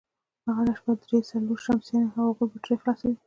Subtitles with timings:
[0.57, 3.15] هره شپه درې، څلور شمسيانې او د هغوی بېټرۍ خلاصوي،